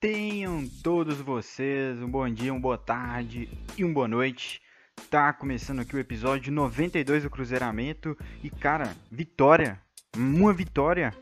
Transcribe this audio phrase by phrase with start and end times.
[0.00, 4.62] Tenham todos vocês um bom dia, uma boa tarde e uma boa noite.
[5.10, 9.82] Tá começando aqui o episódio 92 do Cruzeiramento e cara, vitória,
[10.16, 11.12] uma vitória.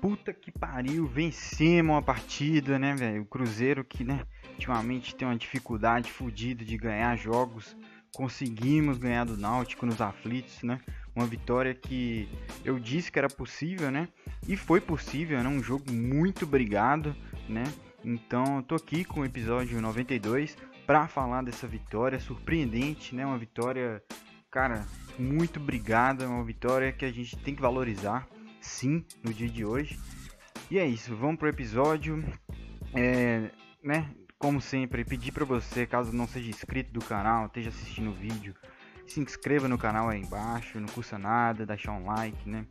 [0.00, 3.22] Puta que pariu, vencemos a partida, né, velho?
[3.22, 7.76] O Cruzeiro que, né, ultimamente tem uma dificuldade fodida de ganhar jogos.
[8.14, 10.80] Conseguimos ganhar do Náutico nos aflitos, né?
[11.16, 12.28] Uma vitória que
[12.64, 14.08] eu disse que era possível, né?
[14.46, 15.48] E foi possível, né?
[15.48, 17.16] Um jogo muito brigado,
[17.48, 17.64] né?
[18.04, 23.24] Então, eu tô aqui com o episódio 92 para falar dessa vitória surpreendente, né?
[23.24, 24.02] Uma vitória,
[24.50, 24.86] cara,
[25.18, 28.28] muito obrigada, uma vitória que a gente tem que valorizar,
[28.60, 29.98] sim, no dia de hoje.
[30.70, 32.22] E é isso, vamos pro episódio.
[32.94, 33.50] É,
[33.82, 34.10] né?
[34.38, 38.54] Como sempre, pedir para você, caso não seja inscrito do canal, esteja assistindo o vídeo,
[39.06, 42.66] se inscreva no canal aí embaixo, não custa nada, deixar um like, né?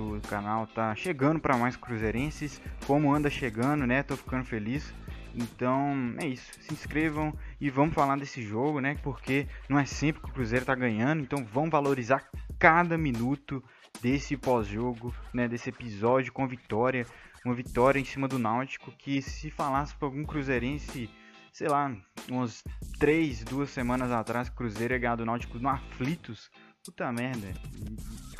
[0.00, 4.02] O canal tá chegando para mais cruzeirenses, como anda chegando, né?
[4.02, 4.94] Tô ficando feliz.
[5.34, 8.96] Então é isso, se inscrevam e vamos falar desse jogo, né?
[9.02, 13.62] Porque não é sempre que o Cruzeiro tá ganhando, então vamos valorizar cada minuto
[14.00, 15.48] desse pós-jogo, né?
[15.48, 17.06] Desse episódio com vitória,
[17.44, 21.08] uma vitória em cima do Náutico que se falasse para algum cruzeirense,
[21.52, 21.94] sei lá,
[22.30, 22.62] umas
[22.98, 26.50] três, duas semanas atrás, Cruzeiro ia ganhar do Náutico no aflitos,
[26.84, 27.52] puta merda,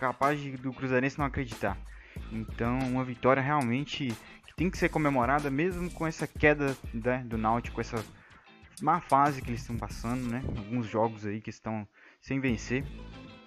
[0.03, 1.79] capaz de, do Cruzeirense não acreditar.
[2.33, 4.13] Então, uma vitória realmente
[4.57, 8.05] tem que ser comemorada, mesmo com essa queda né, do Náutico, essa
[8.83, 10.43] má fase que eles estão passando, né?
[10.57, 11.87] Alguns jogos aí que estão
[12.21, 12.85] sem vencer.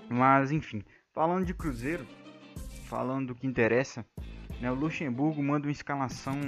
[0.09, 0.81] Mas, enfim,
[1.13, 2.07] falando de Cruzeiro,
[2.85, 4.05] falando do que interessa,
[4.61, 4.71] né?
[4.71, 6.39] O Luxemburgo manda uma escalação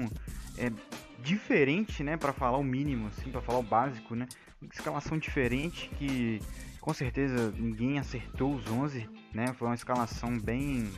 [0.58, 0.71] é,
[1.19, 2.16] diferente, né?
[2.16, 4.25] Para falar o mínimo, assim, para falar o básico, né?
[4.73, 6.42] Escalação diferente que
[6.88, 9.53] com certeza ninguém acertou os 11, né?
[9.55, 10.89] Foi uma escalação bem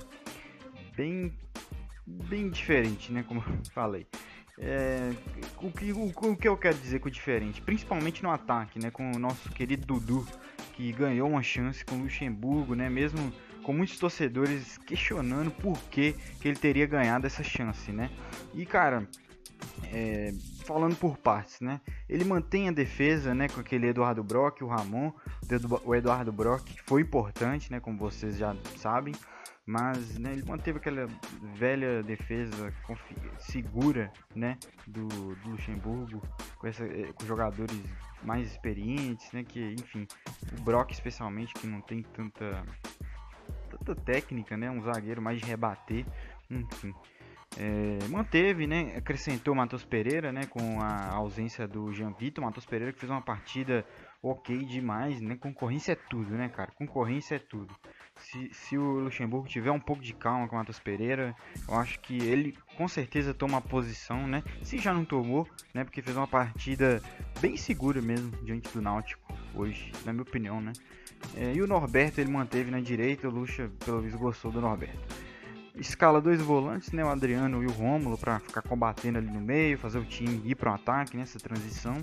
[0.95, 1.33] bem
[2.05, 4.05] bem diferente, né, como eu falei.
[4.59, 5.11] É,
[5.59, 9.11] o, que, o, o, que eu quero dizer com diferente, principalmente no ataque, né, com
[9.15, 10.27] o nosso querido Dudu,
[10.73, 13.33] que ganhou uma chance com o Luxemburgo, né, mesmo
[13.63, 18.11] com muitos torcedores questionando por que, que ele teria ganhado essa chance, né.
[18.53, 19.07] E cara,
[19.91, 20.33] é,
[20.69, 21.81] falando por partes, né?
[22.07, 25.11] Ele mantém a defesa, né, com aquele Eduardo Brock, o Ramon,
[25.83, 29.15] o Eduardo Brock foi importante, né, como vocês já sabem,
[29.65, 31.07] mas né, ele manteve aquela
[31.55, 32.71] velha defesa
[33.39, 36.21] segura, né, do, do Luxemburgo,
[36.59, 37.81] com, essa, eh, com jogadores
[38.21, 40.07] mais experientes, né, que enfim,
[40.55, 42.63] o Brock especialmente que não tem tanta
[43.71, 46.05] tanta técnica, né, um zagueiro mais de rebater,
[46.47, 46.93] enfim.
[47.57, 48.93] É, manteve, né?
[48.95, 50.45] Acrescentou o Matheus Pereira, né?
[50.45, 52.43] Com a ausência do Jean Vitor.
[52.43, 53.85] Matheus Pereira que fez uma partida
[54.21, 55.35] ok demais, né?
[55.35, 56.71] Concorrência é tudo, né, cara?
[56.71, 57.73] Concorrência é tudo.
[58.17, 61.33] Se, se o Luxemburgo tiver um pouco de calma com o Matheus Pereira,
[61.67, 64.43] eu acho que ele com certeza toma a posição, né?
[64.61, 65.83] Se já não tomou, né?
[65.83, 67.01] Porque fez uma partida
[67.39, 70.73] bem segura mesmo diante do Náutico hoje, na minha opinião, né?
[71.35, 75.28] É, e o Norberto ele manteve na direita, o Luxa pelo visto gostou do Norberto
[75.79, 79.77] escala dois volantes, né, o Adriano e o Rômulo, para ficar combatendo ali no meio,
[79.77, 82.01] fazer o time ir para o ataque nessa transição.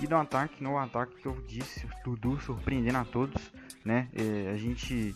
[0.00, 3.52] E no ataque, no ataque que eu disse, Dudu surpreendendo a todos,
[3.84, 4.08] né?
[4.14, 5.14] É, a gente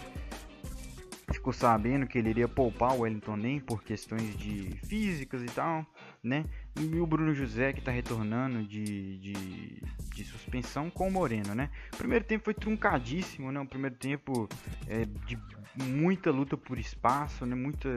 [1.33, 5.87] ficou sabendo que ele iria poupar o Wellington nem por questões de físicas e tal,
[6.23, 6.45] né?
[6.79, 9.83] E o Bruno José que está retornando de, de,
[10.15, 11.71] de, suspensão com o Moreno, né?
[11.95, 13.61] O primeiro tempo foi truncadíssimo, né?
[13.61, 14.49] O primeiro tempo
[14.89, 15.39] é, de
[15.75, 17.55] muita luta por espaço, né?
[17.55, 17.89] Muita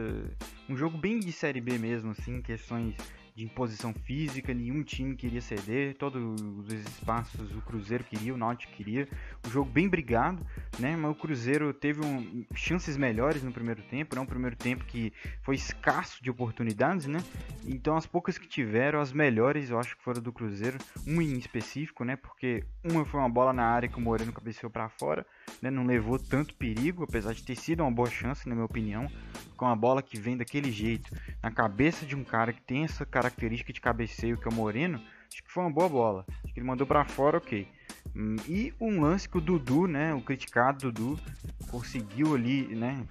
[0.70, 2.96] um jogo bem de série B mesmo, assim, questões
[3.36, 8.74] de imposição física, nenhum time queria ceder, todos os espaços o Cruzeiro queria, o Náutico
[8.74, 9.08] queria,
[9.46, 10.46] o jogo bem brigado,
[10.80, 10.96] né?
[10.96, 14.22] Mas o Cruzeiro teve um, chances melhores no primeiro tempo, né?
[14.22, 15.12] Um primeiro tempo que
[15.42, 17.20] foi escasso de oportunidades, né?
[17.66, 20.78] Então as poucas que tiveram, as melhores, eu acho que foram do Cruzeiro,
[21.08, 22.16] uma em específico, né?
[22.16, 25.26] Porque uma foi uma bola na área que o Moreno cabeceou para fora,
[25.62, 25.72] né?
[25.72, 29.10] Não levou tanto perigo, apesar de ter sido uma boa chance, na minha opinião,
[29.58, 31.10] com a bola que vem daquele jeito
[31.42, 35.02] na cabeça de um cara que tem essa característica de cabeceio que é o Moreno,
[35.32, 36.26] acho que foi uma boa bola.
[36.44, 37.68] Acho que ele mandou para fora, ok.
[38.16, 41.20] Hum, e um lance que o Dudu, né, o criticado Dudu,
[41.70, 43.06] conseguiu ali, né,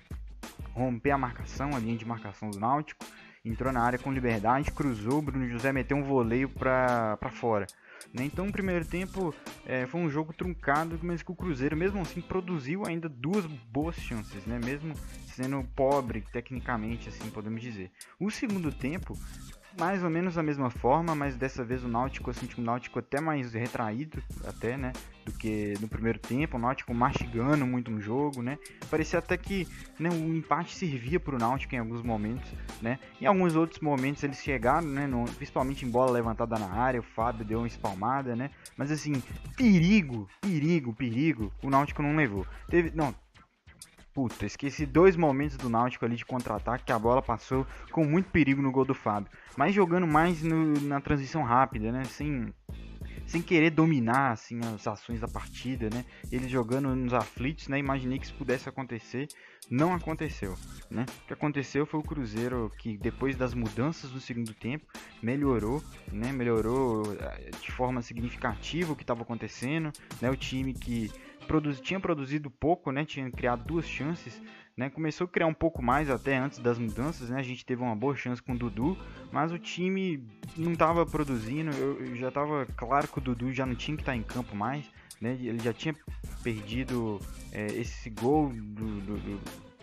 [0.75, 3.05] romper a marcação, a linha de marcação do Náutico,
[3.45, 7.67] entrou na área com liberdade, cruzou, o Bruno José meteu um voleio para fora.
[8.13, 8.25] Né?
[8.25, 12.21] Então, o primeiro tempo é, foi um jogo truncado, mas que o Cruzeiro, mesmo assim,
[12.21, 14.61] produziu ainda duas boas chances, né?
[14.63, 14.95] mesmo
[15.27, 17.91] sendo pobre tecnicamente, assim podemos dizer.
[18.21, 19.17] O segundo tempo
[19.79, 22.99] mais ou menos da mesma forma, mas dessa vez o Náutico, eu senti um Náutico
[22.99, 24.93] até mais retraído, até, né,
[25.25, 28.59] do que no primeiro tempo, o Náutico mastigando muito no jogo, né,
[28.91, 29.67] parecia até que,
[29.99, 34.23] né, o empate servia para o Náutico em alguns momentos, né, em alguns outros momentos
[34.23, 38.37] eles chegaram, né, no, principalmente em bola levantada na área, o Fábio deu uma espalmada,
[38.37, 39.23] né, mas assim,
[39.57, 42.47] perigo, perigo, perigo, o Náutico não levou.
[42.69, 43.15] Teve, não,
[44.15, 48.29] Puta, esqueci dois momentos do Náutico ali de contra-ataque que a bola passou com muito
[48.29, 49.31] perigo no gol do Fábio.
[49.57, 52.05] Mas jogando mais no, na transição rápida, né?
[52.05, 52.53] Sem,
[53.27, 56.05] sem querer dominar assim, as ações da partida, né?
[56.31, 57.79] Ele jogando nos aflitos, né?
[57.79, 59.29] Imaginei que isso pudesse acontecer.
[59.71, 60.59] Não aconteceu,
[60.91, 61.07] né?
[61.23, 64.85] O que aconteceu foi o Cruzeiro que depois das mudanças no segundo tempo
[65.23, 65.83] melhorou,
[66.13, 66.33] né?
[66.33, 70.29] Melhorou eh, de forma significativa o que estava acontecendo, né?
[70.29, 71.11] O time que
[71.43, 73.05] produz, tinha produzido pouco, né?
[73.05, 74.41] Tinha criado duas chances,
[74.77, 74.89] né?
[74.89, 77.39] Começou a criar um pouco mais até antes das mudanças, né?
[77.39, 78.97] A gente teve uma boa chance com o Dudu,
[79.31, 81.71] mas o time não estava produzindo.
[81.73, 84.23] Eu, eu já estava claro que o Dudu já não tinha que estar tá em
[84.23, 84.91] campo mais,
[85.21, 85.33] né?
[85.41, 85.95] Ele já tinha
[86.43, 87.21] perdido
[87.53, 89.41] é, esse gol do, do, do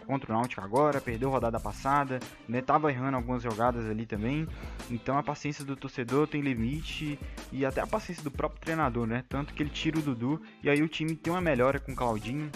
[0.10, 2.64] contra o Náutico agora, perdeu rodada passada, né?
[2.64, 4.48] Tava errando algumas jogadas ali também.
[4.90, 7.20] Então a paciência do torcedor tem limite
[7.52, 9.24] e até a paciência do próprio treinador, né?
[9.30, 11.96] Tanto que ele tira o Dudu e aí o time tem uma melhora com o
[11.96, 12.50] Claudinho,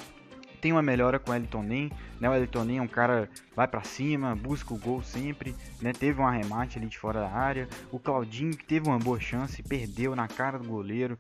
[0.60, 2.28] tem uma melhora com o Elton Nem, né?
[2.28, 5.94] O Elton Nem é um cara vai para cima, busca o gol sempre, né?
[5.94, 7.68] Teve um arremate ali de fora da área.
[7.92, 11.20] O Claudinho que teve uma boa chance, perdeu na cara do goleiro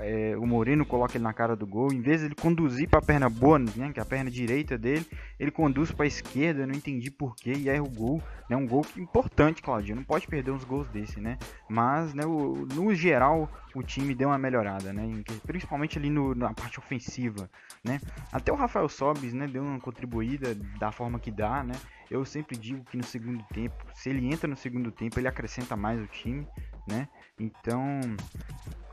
[0.00, 3.00] é, o Moreno coloca ele na cara do gol, em vez de ele conduzir para
[3.00, 5.06] a perna boa, né, que é a perna direita dele,
[5.38, 8.84] ele conduz para a esquerda, não entendi porquê, e erra o gol, né, um gol
[8.96, 11.38] importante, Claudinho, não pode perder uns gols desse, né,
[11.68, 16.54] mas, né, o, no geral, o time deu uma melhorada, né, principalmente ali no, na
[16.54, 17.50] parte ofensiva,
[17.82, 18.00] né,
[18.32, 21.74] até o Rafael Sobis, né, deu uma contribuída da forma que dá, né,
[22.10, 25.76] eu sempre digo que no segundo tempo, se ele entra no segundo tempo, ele acrescenta
[25.76, 26.46] mais o time,
[26.86, 27.08] né?
[27.38, 28.00] Então,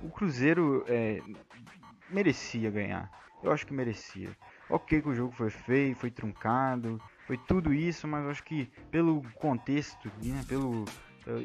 [0.03, 1.21] o Cruzeiro é,
[2.09, 3.09] merecia ganhar.
[3.43, 4.29] Eu acho que merecia.
[4.69, 8.69] Ok que o jogo foi feio, foi truncado, foi tudo isso, mas eu acho que
[8.89, 10.85] pelo contexto, né, pelo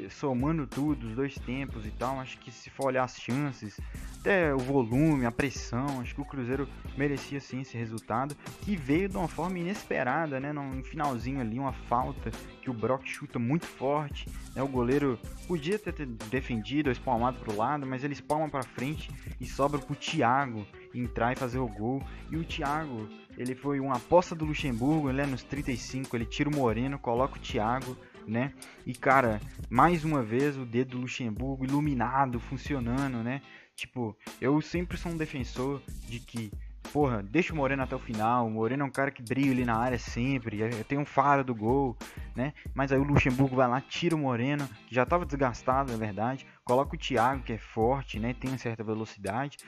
[0.09, 3.79] somando tudo, os dois tempos e tal, acho que se for olhar as chances,
[4.19, 9.07] até o volume, a pressão, acho que o Cruzeiro merecia sim esse resultado, que veio
[9.07, 12.31] de uma forma inesperada, né, no finalzinho ali, uma falta
[12.61, 17.57] que o Brock chuta muito forte, né, o goleiro podia ter defendido, espalmado para o
[17.57, 19.09] lado, mas ele espalma para frente
[19.39, 22.01] e sobra para o Thiago entrar e fazer o gol,
[22.31, 23.07] e o Thiago,
[23.37, 27.39] ele foi uma aposta do Luxemburgo, né, nos 35, ele tira o Moreno, coloca o
[27.39, 27.95] Thiago,
[28.27, 28.53] né?
[28.85, 29.39] E cara,
[29.69, 33.41] mais uma vez o dedo do Luxemburgo iluminado, funcionando, né?
[33.75, 36.51] Tipo, eu sempre sou um defensor de que,
[36.91, 38.47] porra, deixa o Moreno até o final.
[38.47, 41.43] O Moreno é um cara que brilha ali na área sempre, é, tem um faro
[41.43, 41.95] do gol,
[42.35, 42.53] né?
[42.73, 46.45] Mas aí o Luxemburgo vai lá, tira o Moreno, que já estava desgastado, na verdade,
[46.63, 48.33] coloca o Thiago, que é forte, né?
[48.33, 49.59] Tem uma certa velocidade,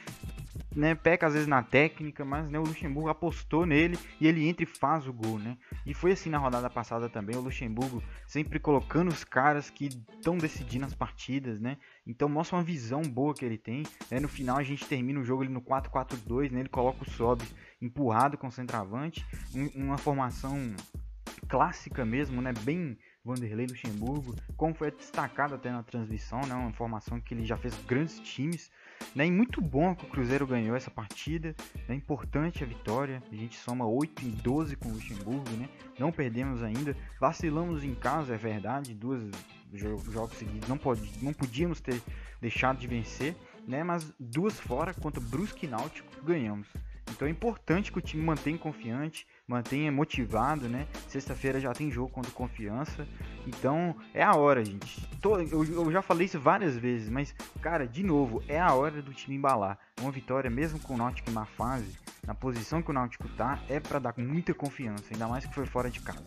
[0.75, 4.63] né, peca às vezes na técnica, mas né, o Luxemburgo apostou nele e ele entra
[4.63, 5.57] e faz o gol, né?
[5.85, 10.37] E foi assim na rodada passada também, o Luxemburgo sempre colocando os caras que estão
[10.37, 11.77] decidindo as partidas, né?
[12.05, 13.83] Então mostra uma visão boa que ele tem.
[14.11, 14.19] Né?
[14.19, 16.59] No final a gente termina o jogo ele no 4-4-2, né?
[16.59, 19.25] Ele coloca o Sobs empurrado com o centroavante,
[19.75, 20.75] uma formação
[21.47, 22.53] clássica mesmo, né?
[22.63, 26.55] Bem Vanderlei Luxemburgo, como foi destacado até na transmissão, né?
[26.55, 28.71] Uma formação que ele já fez grandes times,
[29.13, 29.25] né?
[29.25, 31.55] E muito bom que o Cruzeiro ganhou essa partida.
[31.75, 31.95] É né?
[31.95, 33.21] importante a vitória.
[33.31, 35.69] A gente soma 8 em 12 com o Luxemburgo, né?
[35.99, 36.95] Não perdemos ainda.
[37.19, 38.93] Vacilamos em casa, é verdade.
[38.93, 39.29] Duas
[39.73, 42.01] jogos seguidos não, pode, não podíamos ter
[42.41, 43.35] deixado de vencer,
[43.67, 43.83] né?
[43.83, 46.67] Mas duas fora contra Brusque e Náutico ganhamos.
[47.11, 50.87] Então é importante que o time mantenha confiante, mantenha motivado, né?
[51.07, 53.07] Sexta-feira já tem jogo contra confiança.
[53.47, 55.07] Então é a hora, gente.
[55.51, 59.35] eu, já falei isso várias vezes, mas, cara, de novo, é a hora do time
[59.35, 59.77] embalar.
[59.99, 63.79] Uma vitória, mesmo com o Náutico na fase, na posição que o Náutico tá, é
[63.79, 66.25] para dar muita confiança, ainda mais que foi fora de casa.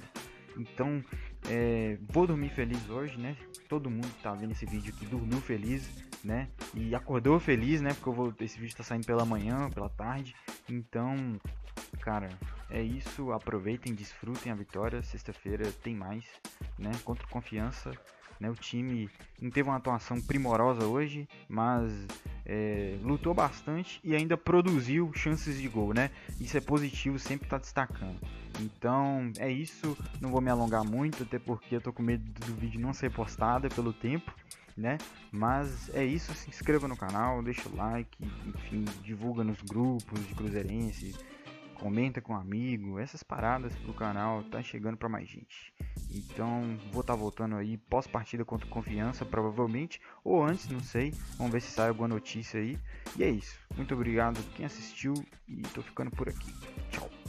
[0.57, 1.03] Então,
[1.49, 3.37] é, vou dormir feliz hoje, né?
[3.69, 5.89] Todo mundo que tá vendo esse vídeo aqui dormiu feliz,
[6.23, 6.49] né?
[6.75, 7.95] E acordou feliz, né?
[7.95, 10.35] Porque vou, esse vídeo tá saindo pela manhã, pela tarde.
[10.69, 11.41] Então,
[12.01, 12.29] cara,
[12.71, 13.33] é isso.
[13.33, 15.03] Aproveitem, desfrutem a vitória.
[15.03, 16.25] Sexta-feira tem mais,
[16.79, 16.93] né?
[17.05, 17.93] Contra confiança.
[18.39, 18.51] Né?
[18.51, 19.09] O time
[19.41, 22.07] não teve uma atuação primorosa hoje, mas
[22.45, 26.11] é, lutou bastante e ainda produziu chances de gol, né?
[26.41, 28.19] Isso é positivo, sempre está destacando.
[28.61, 29.97] Então é isso.
[30.21, 33.11] Não vou me alongar muito, até porque eu tô com medo do vídeo não ser
[33.11, 34.33] postado pelo tempo
[34.77, 34.99] né?
[35.31, 40.35] Mas é isso, se inscreva no canal, deixa o like, enfim, divulga nos grupos de
[40.35, 41.15] cruzeirense,
[41.83, 45.75] comenta com um amigo, essas paradas pro canal tá chegando para mais gente.
[46.09, 51.13] Então vou estar tá voltando aí pós-partida contra Confiança, provavelmente, ou antes, não sei.
[51.37, 52.79] Vamos ver se sai alguma notícia aí.
[53.19, 53.59] E é isso.
[53.77, 55.13] Muito obrigado quem assistiu
[55.49, 56.53] e tô ficando por aqui.
[56.91, 57.22] Tchau.